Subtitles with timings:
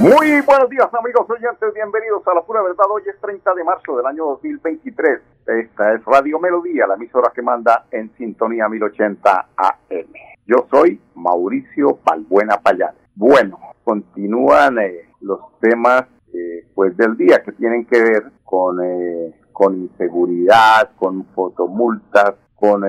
[0.00, 2.86] Muy buenos días amigos oyentes, bienvenidos a La Pura Verdad.
[2.90, 5.20] Hoy es 30 de marzo del año 2023.
[5.46, 10.12] Esta es Radio Melodía, la emisora que manda en sintonía 1080 AM.
[10.46, 12.94] Yo soy Mauricio Balbuena Payán.
[13.14, 19.38] Bueno, continúan eh, los temas eh, pues del día que tienen que ver con, eh,
[19.52, 22.84] con inseguridad, con fotomultas, con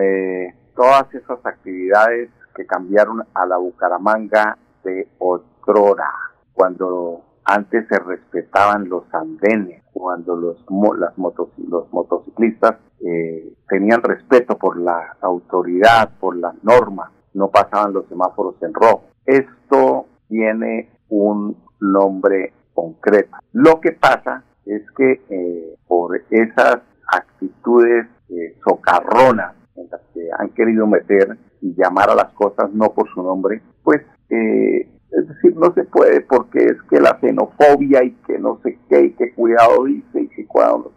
[0.74, 9.04] todas esas actividades que cambiaron a la Bucaramanga de otrora cuando antes se respetaban los
[9.14, 10.58] andenes, cuando los,
[10.98, 18.08] las los motociclistas eh, tenían respeto por la autoridad, por las normas, no pasaban los
[18.08, 19.04] semáforos en rojo.
[19.26, 23.38] Esto tiene un nombre concreto.
[23.54, 26.78] Lo que pasa es que eh, por esas
[27.08, 32.94] actitudes eh, socarronas en las que han querido meter y llamar a las cosas no
[32.94, 38.04] por su nombre, pues eh, es decir, no se puede porque es que la xenofobia
[38.04, 40.92] y que no sé qué y que cuidado dice y que cuidado.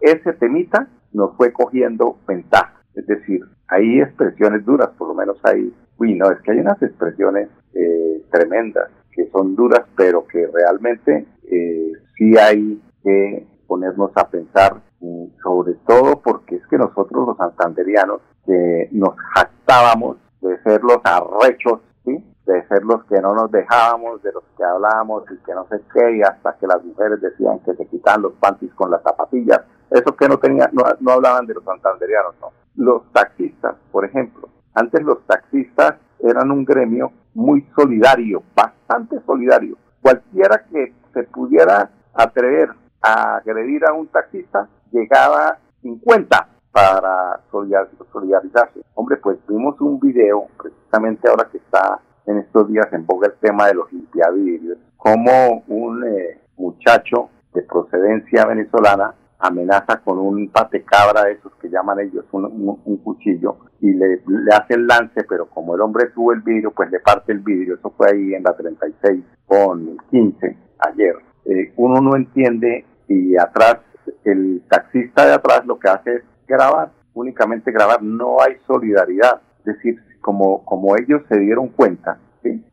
[0.00, 2.74] Ese temita nos fue cogiendo ventaja.
[2.94, 6.80] Es decir, hay expresiones duras, por lo menos hay, uy, no, es que hay unas
[6.82, 14.28] expresiones eh, tremendas que son duras, pero que realmente eh, sí hay que ponernos a
[14.28, 20.82] pensar, mm, sobre todo porque es que nosotros los santanderianos, que nos jactábamos de ser
[20.82, 22.22] los arrechos, ¿sí?
[22.46, 25.80] De ser los que no nos dejábamos, de los que hablábamos y que no sé
[25.92, 29.60] qué, y hasta que las mujeres decían que se quitan los panties con las zapatillas.
[29.90, 32.52] Eso que no tenía, no, hablaban de los santanderianos, no.
[32.76, 34.48] Los taxistas, por ejemplo.
[34.74, 39.76] Antes los taxistas eran un gremio muy solidario, bastante solidario.
[40.02, 42.70] Cualquiera que se pudiera atrever
[43.00, 48.80] a agredir a un taxista, llegaba 50 para solidarizarse.
[48.94, 53.34] Hombre, pues vimos un video, precisamente ahora que está en estos días en boga el
[53.34, 61.24] tema de los limpiavidrios, como un eh, muchacho de procedencia venezolana amenaza con un patecabra
[61.24, 64.20] de esos que llaman ellos un, cuchillo y le,
[64.52, 67.74] hace el lance, pero como el hombre sube el vidrio, pues le parte el vidrio.
[67.74, 71.16] Eso fue ahí en la 36 con 15 ayer.
[71.44, 73.80] Eh, uno no entiende y atrás,
[74.24, 79.42] el taxista de atrás lo que hace es grabar, únicamente grabar, no hay solidaridad.
[79.58, 82.18] Es decir, como, como ellos se dieron cuenta,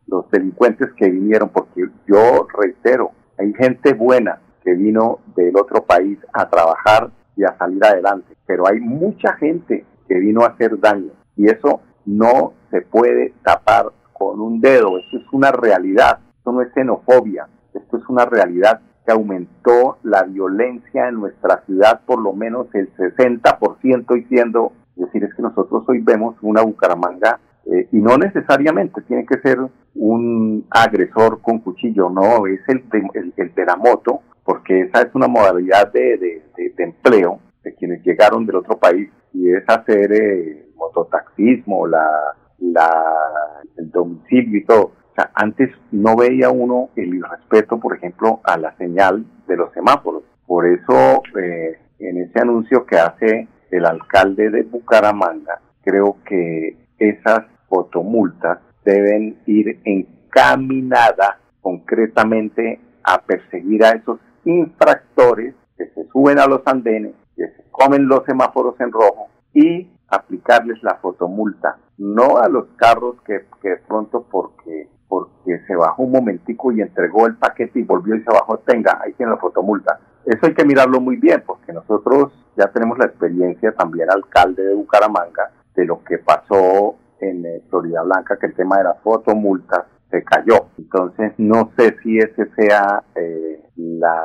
[0.07, 6.17] los delincuentes que vinieron, porque yo reitero, hay gente buena que vino del otro país
[6.31, 11.11] a trabajar y a salir adelante, pero hay mucha gente que vino a hacer daño
[11.35, 16.61] y eso no se puede tapar con un dedo, eso es una realidad, esto no
[16.61, 22.31] es xenofobia, esto es una realidad que aumentó la violencia en nuestra ciudad por lo
[22.31, 27.97] menos el 60% y siendo decir, es que nosotros hoy vemos una Bucaramanga eh, y
[27.97, 29.59] no necesariamente tiene que ser
[29.95, 35.13] un agresor con cuchillo, no, es el de, el, de la moto, porque esa es
[35.13, 40.69] una modalidad de, de, empleo de quienes llegaron del otro país y es hacer eh,
[40.75, 42.35] mototaxismo, la,
[43.78, 44.91] el domicilio y todo.
[45.35, 50.23] Antes no veía uno el irrespeto, por ejemplo, a la señal de los semáforos.
[50.47, 57.46] Por eso, eh, en ese anuncio que hace el alcalde de Bucaramanga, creo que esas
[57.68, 66.62] fotomultas deben ir encaminadas concretamente a perseguir a esos infractores que se suben a los
[66.66, 72.66] andenes, que se comen los semáforos en rojo y aplicarles la fotomulta, no a los
[72.76, 77.84] carros que, de pronto porque porque se bajó un momentico y entregó el paquete y
[77.84, 80.00] volvió y se bajó, tenga, ahí tiene la fotomulta.
[80.26, 84.75] Eso hay que mirarlo muy bien, porque nosotros ya tenemos la experiencia también alcalde de
[84.75, 89.87] Bucaramanga de lo que pasó en eh, Florida Blanca, que el tema de la fotomulta
[90.11, 90.67] se cayó.
[90.78, 94.22] Entonces, no sé si ese sea eh, la,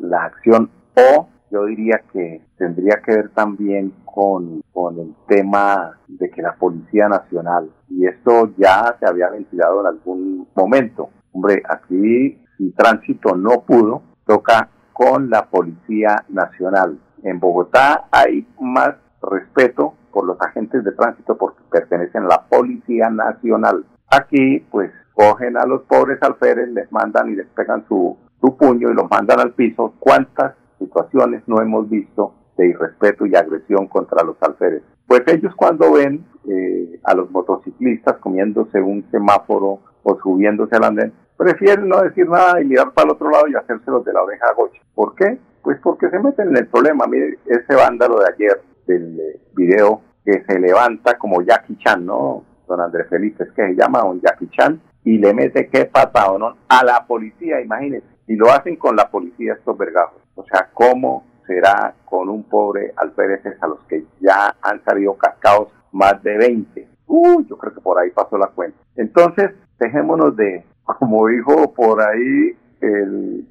[0.00, 6.30] la acción o yo diría que tendría que ver también con, con el tema de
[6.30, 12.38] que la Policía Nacional, y esto ya se había ventilado en algún momento, hombre, aquí
[12.56, 16.98] si tránsito no pudo, toca con la Policía Nacional.
[17.22, 23.10] En Bogotá hay más respeto por los agentes de tránsito porque pertenecen a la Policía
[23.10, 23.84] Nacional.
[24.08, 28.16] Aquí, pues, cogen a los pobres alférez, les mandan y les pegan su,
[28.58, 29.94] puño y los mandan al piso.
[29.98, 34.82] ¿Cuántas situaciones no hemos visto de irrespeto y agresión contra los alférez?
[35.06, 41.12] Pues ellos cuando ven eh, a los motociclistas comiéndose un semáforo o subiéndose al andén,
[41.36, 44.46] prefieren no decir nada y mirar para el otro lado y hacérselos de la oreja
[44.50, 44.80] a gocha.
[44.94, 45.38] ¿Por qué?
[45.62, 47.06] Pues porque se meten en el problema.
[47.06, 52.44] Mire, ese vándalo de ayer del eh, video que se levanta como Jackie Chan, ¿no?
[52.66, 56.38] Don Andrés Felipe, es que se llama don Jackie Chan y le mete qué patado,
[56.38, 56.56] ¿no?
[56.68, 58.06] A la policía, imagínense.
[58.26, 60.20] Y lo hacen con la policía estos vergajos.
[60.34, 65.68] O sea, ¿cómo será con un pobre alférez a los que ya han salido cascados
[65.92, 66.88] más de 20?
[67.06, 68.78] Uy, yo creo que por ahí pasó la cuenta.
[68.96, 73.46] Entonces, dejémonos de, como dijo por ahí el,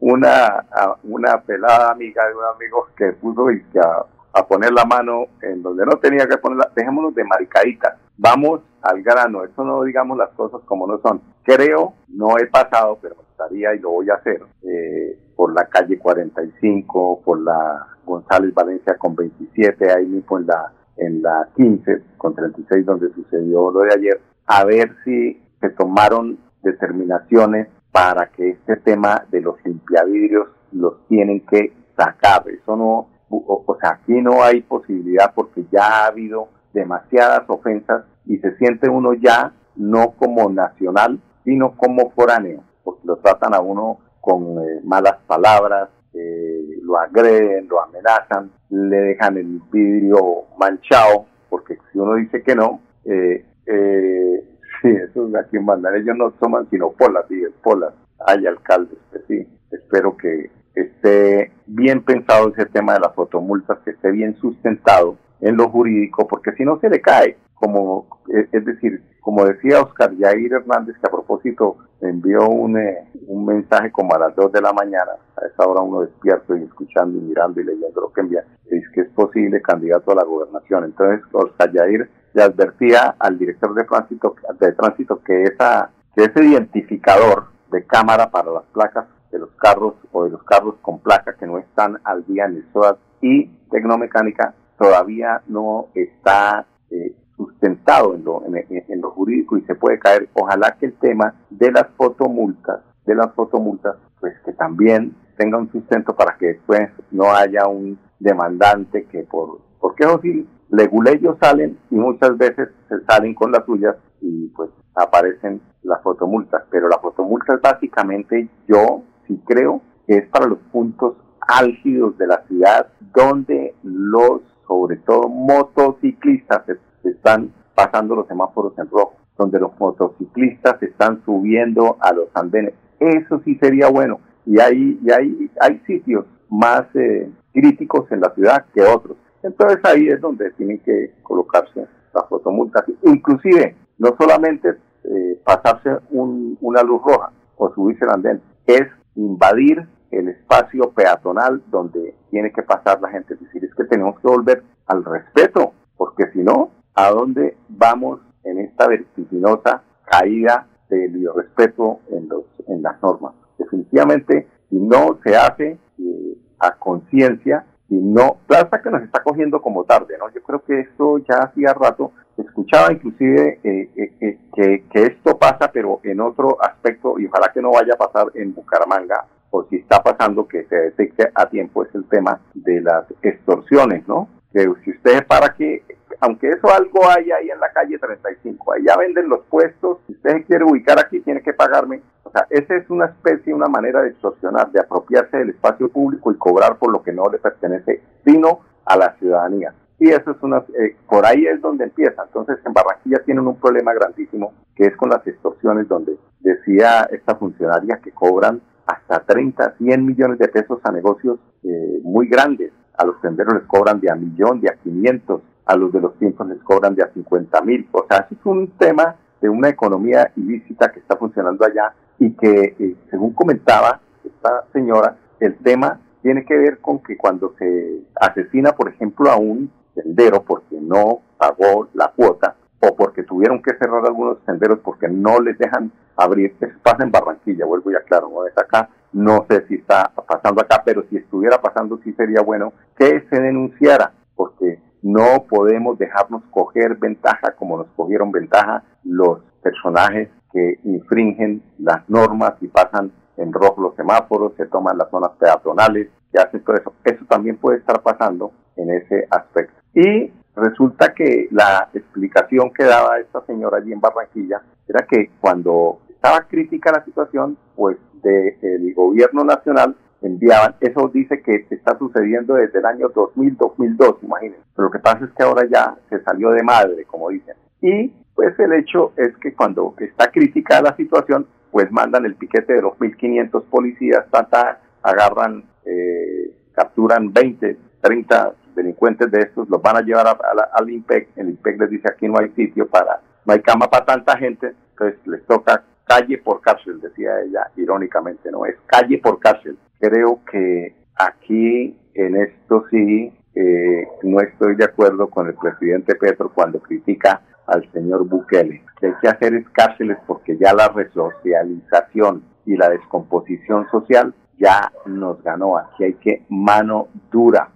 [0.00, 0.66] una,
[1.04, 4.06] una pelada amiga de un amigo que puso y que a,
[4.46, 9.42] poner la mano en donde no tenía que ponerla, dejémonos de maricaditas, vamos al grano,
[9.44, 11.22] eso no digamos las cosas como no son.
[11.42, 15.66] Creo, no he pasado, pero me gustaría y lo voy a hacer, eh, por la
[15.68, 22.02] calle 45, por la González Valencia con 27, ahí mismo en la, en la 15
[22.18, 28.50] con 36 donde sucedió lo de ayer, a ver si se tomaron determinaciones para que
[28.50, 32.44] este tema de los limpiavidrios los tienen que sacar.
[32.46, 38.36] Eso no, o, sea, aquí no hay posibilidad porque ya ha habido demasiadas ofensas y
[38.36, 44.00] se siente uno ya no como nacional, sino como foráneo, porque lo tratan a uno
[44.20, 51.78] con eh, malas palabras, eh, lo agreden, lo amenazan, le dejan el vidrio manchado, porque
[51.90, 55.94] si uno dice que no, eh, eh Sí, eso es aquí en mandan.
[55.94, 57.94] Ellos no toman sino polas, y polas.
[58.26, 59.46] Hay alcaldes, pues sí.
[59.70, 65.56] Espero que esté bien pensado ese tema de las fotomultas, que esté bien sustentado en
[65.56, 67.36] lo jurídico, porque si no se le cae.
[67.54, 73.08] Como, eh, es decir, como decía Oscar Jair Hernández, que a propósito envió un, eh,
[73.26, 76.64] un mensaje como a las 2 de la mañana, a esa hora uno despierto y
[76.64, 80.24] escuchando y mirando y leyendo lo que envía, es que es posible candidato a la
[80.24, 80.84] gobernación.
[80.84, 86.44] Entonces, Oscar Jair le advertía al director de tránsito, de tránsito que, esa, que ese
[86.44, 91.34] identificador de cámara para las placas de los carros o de los carros con placa
[91.34, 98.14] que no están al día en el SOAT y Tecnomecánica todavía no está eh, sustentado
[98.14, 100.28] en lo, en, lo jurídico y se puede caer.
[100.34, 105.72] Ojalá que el tema de las fotomultas, de las fotomultas, pues que también tenga un
[105.72, 111.78] sustento para que después no haya un demandante que por, porque eso sí, leguleyos salen
[111.90, 116.98] y muchas veces se salen con las suyas y pues aparecen las fotomultas, pero la
[116.98, 121.16] fotomulta básicamente yo sí creo que es para los puntos
[121.46, 126.62] álgidos de la ciudad donde los, sobre todo motociclistas,
[127.04, 132.74] están pasando los semáforos en rojo, donde los motociclistas están subiendo a los andenes.
[132.98, 134.20] Eso sí sería bueno.
[134.44, 139.16] Y hay, y hay, hay sitios más eh, críticos en la ciudad que otros.
[139.46, 142.84] Entonces ahí es donde tienen que colocarse las fotomultas.
[143.02, 148.82] Inclusive, no solamente eh, pasarse una luz roja o subirse el andén, es
[149.14, 153.34] invadir el espacio peatonal donde tiene que pasar la gente.
[153.34, 158.20] Es decir, es que tenemos que volver al respeto, porque si no, ¿a dónde vamos
[158.42, 163.34] en esta vertiginosa caída del respeto en, los, en las normas?
[163.58, 169.62] Definitivamente, si no se hace eh, a conciencia, y no, plata que nos está cogiendo
[169.62, 170.28] como tarde, ¿no?
[170.30, 175.38] Yo creo que esto ya hacía rato, escuchaba inclusive eh, eh, eh, que, que, esto
[175.38, 179.64] pasa, pero en otro aspecto, y ojalá que no vaya a pasar en Bucaramanga, o
[179.64, 184.28] si está pasando que se detecte a tiempo, es el tema de las extorsiones, ¿no?
[184.52, 185.84] Que si usted para que,
[186.20, 190.44] aunque eso algo hay ahí en la calle 35, allá venden los puestos, si usted
[190.46, 194.08] quiere ubicar aquí, tiene que pagarme o sea, esa es una especie, una manera de
[194.08, 198.62] extorsionar, de apropiarse del espacio público y cobrar por lo que no le pertenece, sino
[198.84, 199.72] a la ciudadanía.
[200.00, 202.24] Y eso es una, eh, por ahí es donde empieza.
[202.24, 207.36] Entonces, en Barranquilla tienen un problema grandísimo, que es con las extorsiones, donde decía esta
[207.36, 212.72] funcionaria que cobran hasta 30, 100 millones de pesos a negocios eh, muy grandes.
[212.98, 216.14] A los tenderos les cobran de a millón, de a 500, a los de los
[216.18, 217.88] tiempos les cobran de a 50 mil.
[217.92, 222.74] O sea, es un tema de una economía ilícita que está funcionando allá y que,
[222.78, 228.72] eh, según comentaba esta señora, el tema tiene que ver con que cuando se asesina,
[228.72, 234.04] por ejemplo, a un sendero porque no pagó la cuota o porque tuvieron que cerrar
[234.04, 238.46] algunos senderos porque no les dejan abrir, eso pasa en Barranquilla, vuelvo ya claro, no
[238.46, 242.72] es acá, no sé si está pasando acá, pero si estuviera pasando sí sería bueno
[242.96, 250.28] que se denunciara, porque no podemos dejarnos coger ventaja como nos cogieron ventaja los personajes
[250.52, 256.08] que infringen las normas y pasan en rojo los semáforos, se toman las zonas peatonales,
[256.32, 256.92] que hacen todo eso.
[257.04, 259.74] Eso también puede estar pasando en ese aspecto.
[259.94, 266.00] Y resulta que la explicación que daba esta señora allí en Barranquilla era que cuando
[266.08, 272.78] estaba crítica la situación, pues del gobierno nacional enviaban, eso dice que está sucediendo desde
[272.78, 274.62] el año 2000-2002, imagínense.
[274.74, 277.56] Pero lo que pasa es que ahora ya se salió de madre, como dicen.
[277.80, 282.74] Y pues el hecho es que cuando está crítica la situación, pues mandan el piquete
[282.74, 289.96] de los 1.500 policías, tanta, agarran, eh, capturan 20, 30 delincuentes de estos, los van
[289.96, 290.38] a llevar
[290.72, 294.04] al IMPEC, el IMPEC les dice aquí no hay sitio para, no hay cama para
[294.04, 299.40] tanta gente, entonces les toca calle por cárcel, decía ella irónicamente, no es calle por
[299.40, 299.76] cárcel.
[300.08, 306.52] Creo que aquí en esto sí eh, no estoy de acuerdo con el presidente Petro
[306.54, 308.84] cuando critica al señor Bukele.
[309.00, 314.92] que hay que hacer es cárceles porque ya la resocialización y la descomposición social ya
[315.06, 315.76] nos ganó.
[315.76, 317.70] Aquí hay que mano dura.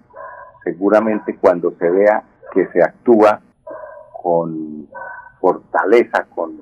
[0.63, 2.23] Seguramente cuando se vea
[2.55, 3.41] que se actúa
[4.23, 4.87] con
[5.41, 6.61] fortaleza, con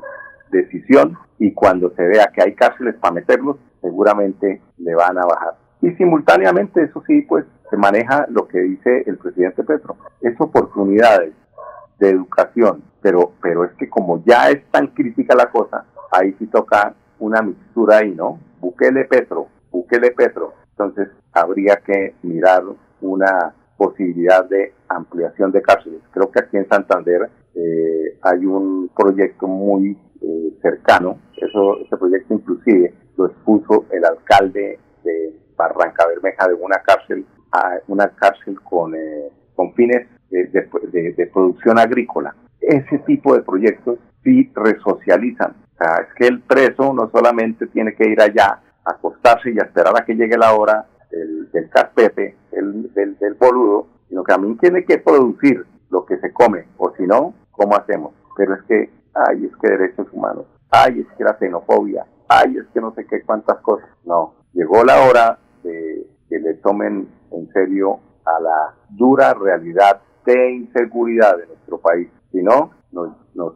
[0.50, 3.58] decisión, y cuando se vea que hay cárceles para meterlos,
[3.88, 5.54] seguramente le van a bajar.
[5.80, 11.32] Y simultáneamente, eso sí, pues se maneja lo que dice el presidente Petro, es oportunidades
[11.98, 16.46] de educación, pero, pero es que como ya es tan crítica la cosa, ahí sí
[16.46, 18.38] toca una mixtura ahí, ¿no?
[18.60, 20.52] Bukele Petro, Bukele Petro.
[20.70, 22.62] Entonces habría que mirar
[23.00, 26.00] una posibilidad de ampliación de cárceles.
[26.12, 32.34] Creo que aquí en Santander eh, hay un proyecto muy eh, cercano, eso, ese proyecto
[32.34, 38.94] inclusive lo expuso el alcalde de Barranca Bermeja de una cárcel a una cárcel con,
[38.94, 42.34] eh, con fines de, producción agrícola.
[42.60, 45.56] Ese tipo de proyectos sí resocializan.
[45.74, 49.58] O sea, es que el preso no solamente tiene que ir allá a acostarse y
[49.58, 54.58] esperar a que llegue la hora del, del carpete, del, del, boludo, sino que también
[54.58, 58.12] tiene que producir lo que se come, o si no, ¿cómo hacemos?
[58.36, 58.90] Pero es que,
[59.26, 63.06] ay, es que derechos humanos, ay, es que la xenofobia, ay, es que no sé
[63.06, 63.88] qué cuántas cosas.
[64.04, 70.52] No, llegó la hora de que le tomen en serio a la dura realidad de
[70.52, 72.08] inseguridad de nuestro país.
[72.32, 73.54] Si no, nos, nos,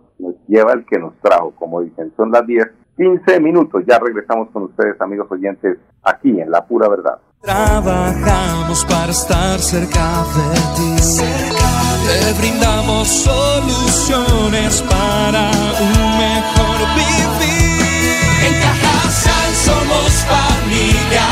[0.48, 2.12] lleva el que nos trajo, como dicen.
[2.16, 2.66] Son las 10,
[2.96, 3.82] 15 minutos.
[3.86, 7.18] Ya regresamos con ustedes, amigos oyentes, aquí en La Pura Verdad.
[7.40, 11.61] Trabajamos para estar cerca de ti.
[12.04, 18.18] Te brindamos soluciones para un mejor vivir.
[18.44, 21.28] En Cajasal somos familia,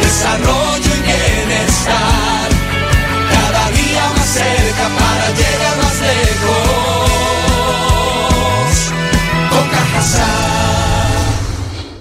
[0.00, 2.48] desarrollo y bienestar.
[3.32, 7.10] Cada día más cerca para llegar más lejos.
[9.50, 10.30] Con Cajasal.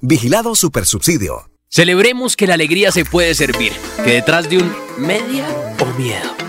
[0.01, 1.49] Vigilado Supersubsidio.
[1.69, 5.47] Celebremos que la alegría se puede servir, que detrás de un media
[5.79, 6.48] o miedo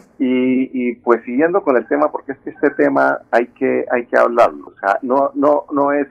[0.23, 4.17] y, pues siguiendo con el tema, porque es que este tema hay que, hay que
[4.19, 4.67] hablarlo.
[4.67, 6.07] O sea, no, no, no es,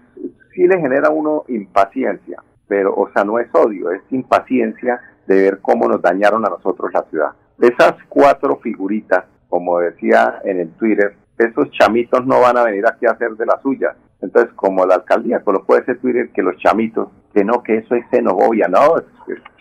[0.53, 5.43] sí le genera a uno impaciencia, pero, o sea, no es odio, es impaciencia de
[5.43, 7.31] ver cómo nos dañaron a nosotros la ciudad.
[7.61, 13.07] Esas cuatro figuritas, como decía en el Twitter, esos chamitos no van a venir aquí
[13.07, 13.95] a hacer de la suya.
[14.21, 18.05] Entonces, como la alcaldía colocó ese Twitter que los chamitos, que no, que eso es
[18.11, 18.97] xenofobia, no,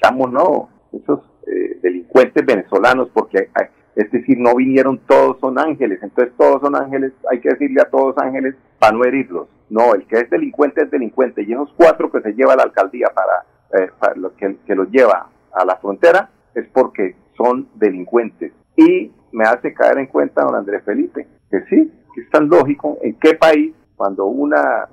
[0.01, 3.49] chamos no, esos eh, delincuentes venezolanos, porque,
[3.95, 7.89] es decir, no vinieron todos son ángeles, entonces todos son ángeles, hay que decirle a
[7.89, 9.47] todos ángeles para no herirlos.
[9.69, 13.07] No, el que es delincuente es delincuente, y esos cuatro que se lleva la alcaldía
[13.13, 18.51] para, eh, para lo que, los lleva a la frontera es porque son delincuentes.
[18.75, 22.97] Y me hace caer en cuenta don Andrés Felipe, que sí, que es tan lógico
[23.01, 24.87] en qué país cuando una,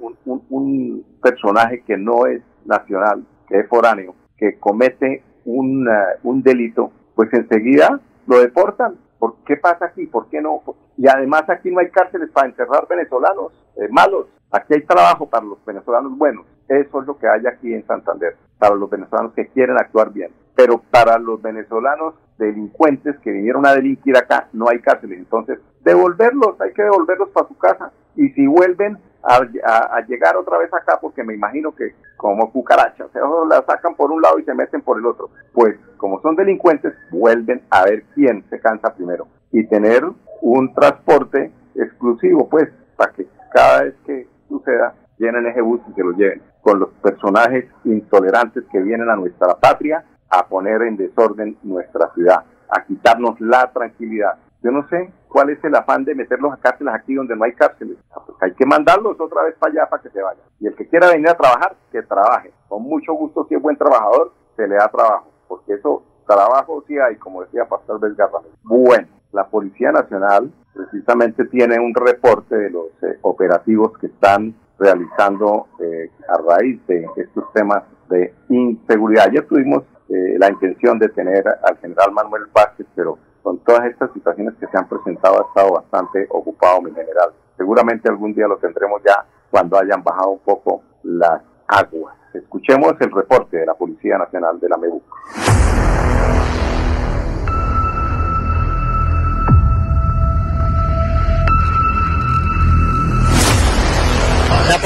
[0.51, 5.89] un, personaje que no es nacional, que es foráneo, que comete un,
[6.23, 8.97] un delito, pues enseguida lo deportan.
[9.19, 10.07] ¿Por qué pasa aquí?
[10.07, 10.63] ¿Por qué no?
[10.97, 14.27] Y además aquí no hay cárceles para encerrar venezolanos eh, malos.
[14.51, 16.47] Aquí hay trabajo para los venezolanos buenos.
[16.69, 20.31] Eso es lo que hay aquí en Santander, para los venezolanos que quieren actuar bien.
[20.55, 25.19] Pero para los venezolanos delincuentes que vinieron a delinquir acá, no hay cárceles.
[25.19, 27.93] Entonces, devolverlos, hay que devolverlos para su casa.
[28.17, 33.47] Y si vuelven, a, llegar otra vez acá porque me imagino que como cucarachas, o
[33.47, 35.31] la sacan por un lado y se meten por el otro.
[35.53, 40.05] Pues como son delincuentes, vuelven a ver quién se cansa primero y tener
[40.41, 46.03] un transporte exclusivo, pues, para que cada vez que suceda llenen ese bus y se
[46.03, 51.57] lo lleven con los personajes intolerantes que vienen a nuestra patria a poner en desorden
[51.63, 54.33] nuestra ciudad, a quitarnos la tranquilidad.
[54.63, 57.53] Yo no sé cuál es el afán de meterlos a cárceles aquí donde no hay
[57.53, 57.99] cárceles.
[58.11, 60.43] Ah, pues hay que mandarlos otra vez para allá para que se vayan.
[60.59, 62.51] Y el que quiera venir a trabajar, que trabaje.
[62.69, 65.27] Con mucho gusto, si es buen trabajador, se le da trabajo.
[65.47, 68.41] Porque eso, trabajo sí hay, como decía Pastor Vesgarra.
[68.63, 75.67] Bueno, la Policía Nacional precisamente tiene un reporte de los eh, operativos que están realizando
[75.81, 79.31] eh, a raíz de estos temas de inseguridad.
[79.31, 84.13] Ya tuvimos eh, la intención de tener al general Manuel Vázquez, pero con todas estas
[84.13, 87.31] situaciones que se han presentado ha estado bastante ocupado mi general.
[87.57, 92.17] Seguramente algún día lo tendremos ya cuando hayan bajado un poco las aguas.
[92.35, 95.05] Escuchemos el reporte de la Policía Nacional de la MEBUC.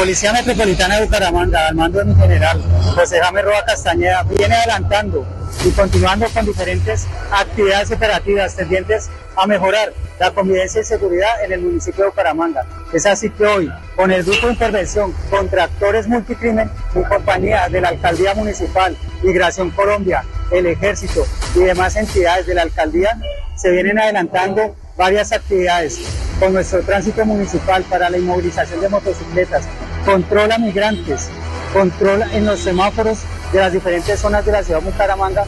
[0.00, 2.59] Policía Metropolitana de Bucaramanga, al mando de mi general
[2.95, 5.26] José Jaime Roa Castañeda, viene adelantando
[5.62, 11.61] y continuando con diferentes actividades operativas tendientes a mejorar la convivencia y seguridad en el
[11.61, 12.62] municipio de Bucaramanga.
[12.95, 17.83] Es así que hoy, con el grupo de intervención contra actores multicrimen en compañía de
[17.83, 23.19] la Alcaldía Municipal, Migración Colombia, el Ejército y demás entidades de la Alcaldía,
[23.54, 25.99] se vienen adelantando varias actividades
[26.38, 29.64] con nuestro tránsito municipal para la inmovilización de motocicletas,
[30.04, 31.28] controla migrantes,
[31.73, 33.19] controla en los semáforos
[33.52, 35.45] de las diferentes zonas de la ciudad de Bucaramanga.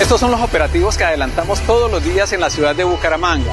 [0.00, 3.52] Estos son los operativos que adelantamos todos los días en la ciudad de Bucaramanga.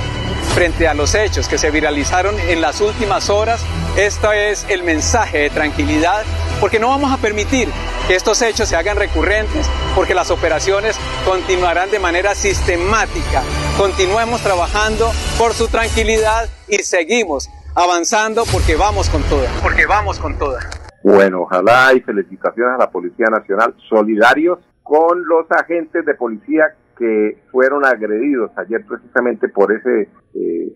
[0.55, 3.61] Frente a los hechos que se viralizaron en las últimas horas,
[3.95, 6.23] este es el mensaje de tranquilidad
[6.59, 7.69] porque no vamos a permitir
[8.07, 13.43] que estos hechos se hagan recurrentes, porque las operaciones continuarán de manera sistemática.
[13.77, 20.37] Continuemos trabajando por su tranquilidad y seguimos avanzando porque vamos con toda, porque vamos con
[20.37, 20.59] toda.
[21.01, 27.41] Bueno, ojalá y felicitaciones a la Policía Nacional, solidarios con los agentes de policía que
[27.51, 30.73] fueron agredidos ayer precisamente por ese eh,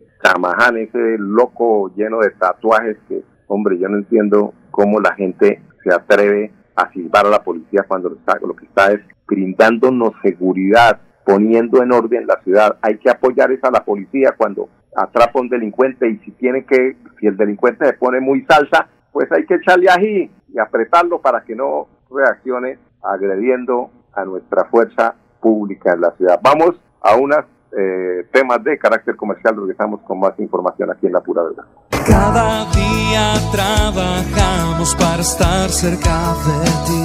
[0.78, 6.54] ese loco lleno de tatuajes que, hombre, yo no entiendo cómo la gente se atreve
[6.76, 11.92] a silbar a la policía cuando lo, está, que está es brindándonos seguridad, poniendo en
[11.92, 12.78] orden la ciudad.
[12.82, 16.96] Hay que apoyar esa la policía cuando atrapa a un delincuente y si tiene que,
[17.20, 21.42] si el delincuente se pone muy salsa, pues hay que echarle ahí y apretarlo para
[21.42, 26.40] que no reaccione agrediendo a nuestra fuerza pública en la ciudad.
[26.42, 31.22] Vamos a unos eh, temas de carácter comercial, regresamos con más información aquí en La
[31.22, 31.64] Pura Verdad.
[32.06, 37.04] Cada día trabajamos para estar cerca de ti.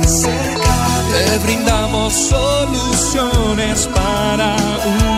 [1.10, 5.17] Te brindamos soluciones para un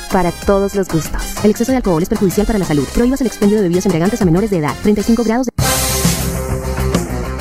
[0.11, 1.43] para todos los gustos.
[1.43, 2.83] El exceso de alcohol es perjudicial para la salud.
[2.93, 4.73] Prohíbas el expendio de bebidas embriagantes a menores de edad.
[4.83, 5.51] 35 grados de...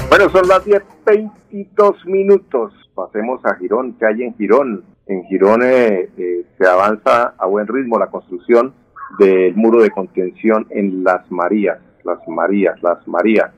[0.09, 2.72] Bueno, son las 10.22 minutos.
[2.94, 3.96] Pasemos a Girón.
[3.98, 4.85] ¿Qué hay en Girón?
[5.06, 8.74] En Girón eh, eh, se avanza a buen ritmo la construcción
[9.18, 11.78] del muro de contención en Las Marías.
[12.04, 13.50] Las Marías, Las Marías.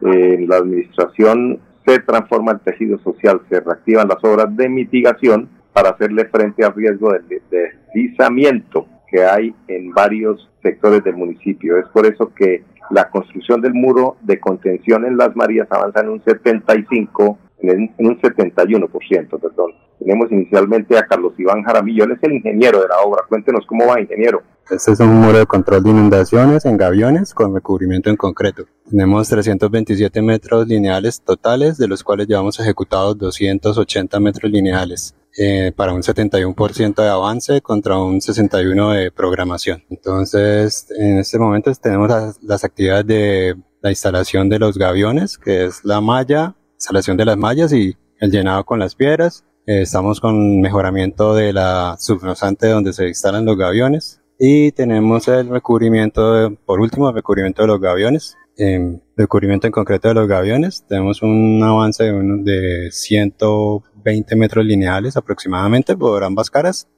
[0.00, 5.90] En la administración se transforma el tejido social, se reactivan las obras de mitigación para
[5.90, 7.42] hacerle frente al riesgo de
[7.92, 11.76] deslizamiento que hay en varios sectores del municipio.
[11.76, 16.08] Es por eso que la construcción del muro de contención en Las Marías avanza en
[16.08, 19.72] un 75, en un 71%, perdón.
[19.98, 23.24] Tenemos inicialmente a Carlos Iván Jaramillo, él es el ingeniero de la obra.
[23.28, 24.42] Cuéntenos cómo va, ingeniero.
[24.70, 28.64] Este es un muro de control de inundaciones en gaviones con recubrimiento en concreto.
[28.88, 35.14] Tenemos 327 metros lineales totales, de los cuales llevamos ejecutados 280 metros lineales.
[35.38, 39.84] Eh, para un 71% de avance contra un 61% de programación.
[39.90, 45.66] Entonces, en este momento tenemos las, las actividades de la instalación de los gaviones, que
[45.66, 49.44] es la malla, instalación de las mallas y el llenado con las piedras.
[49.66, 54.22] Eh, estamos con mejoramiento de la subnosante donde se instalan los gaviones.
[54.38, 58.36] Y tenemos el recubrimiento, por último, el recubrimiento de los gaviones.
[58.56, 60.84] El recubrimiento en concreto de los gaviones.
[60.88, 66.88] Tenemos un avance de, de 120 metros lineales aproximadamente por ambas caras.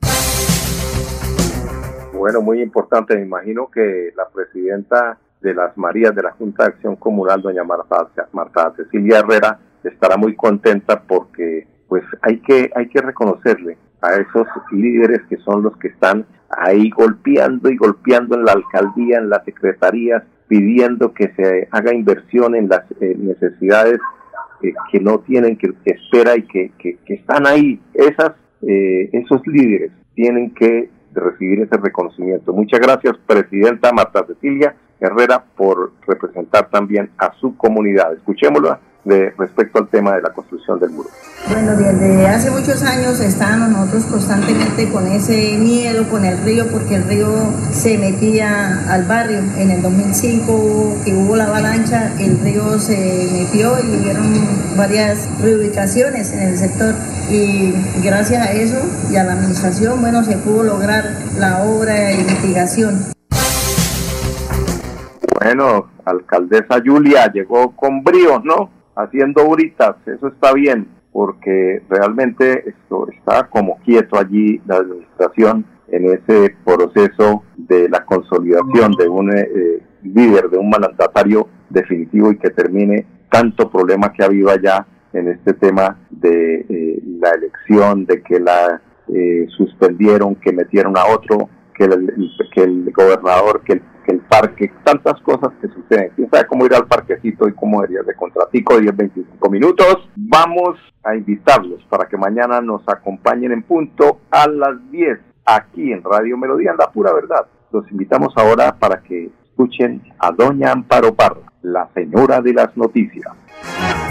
[2.14, 3.16] Bueno, muy importante.
[3.16, 7.64] Me imagino que la presidenta de las Marías de la Junta de Acción Comunal, doña
[7.64, 14.14] Marta, Marta Cecilia Herrera, estará muy contenta porque pues hay que, hay que reconocerle a
[14.14, 19.31] esos líderes que son los que están ahí golpeando y golpeando en la alcaldía, en
[19.31, 24.00] las secretarías, pidiendo que se haga inversión en las eh, necesidades
[24.62, 27.80] eh, que no tienen, que, espera y que, que, están ahí.
[27.94, 28.32] Esas,
[28.62, 32.52] eh, esos líderes tienen que recibir ese reconocimiento.
[32.52, 38.14] Muchas gracias, Presidenta Marta Cecilia Herrera, por representar también a su comunidad.
[38.14, 41.09] Escuchémosla de respecto al tema de la construcción del muro.
[41.51, 46.97] Bueno, desde hace muchos años estábamos nosotros constantemente con ese miedo con el río, porque
[46.97, 47.29] el río
[47.73, 49.38] se metía al barrio.
[49.57, 56.33] En el 2005 que hubo la avalancha, el río se metió y hubieron varias reubicaciones
[56.35, 56.94] en el sector.
[57.31, 57.73] Y
[58.05, 58.79] gracias a eso
[59.11, 61.05] y a la administración, bueno, se pudo lograr
[61.38, 63.07] la obra de mitigación.
[65.40, 68.78] Bueno, alcaldesa Julia llegó con brío, ¿no?
[68.98, 76.06] Haciendo horitas, eso está bien, porque realmente esto está como quieto allí la administración en
[76.06, 82.50] ese proceso de la consolidación de un eh, líder, de un mandatario definitivo y que
[82.50, 88.22] termine tanto problema que ha habido allá en este tema de eh, la elección, de
[88.22, 92.12] que la eh, suspendieron, que metieron a otro, que el,
[92.52, 96.11] que el gobernador, que el el parque, tantas cosas que suceden.
[96.16, 100.09] Quién sabe cómo ir al parquecito y cómo iría de contratico, 10, 25 minutos.
[100.16, 106.03] Vamos a invitarlos para que mañana nos acompañen en punto a las 10 aquí en
[106.03, 107.47] Radio Melodía, en la pura verdad.
[107.71, 113.33] Los invitamos ahora para que escuchen a Doña Amparo Parra, la señora de las noticias.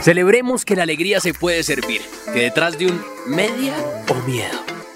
[0.01, 2.01] Celebremos que la alegría se puede servir,
[2.33, 3.73] que detrás de un media
[4.09, 4.66] o miedo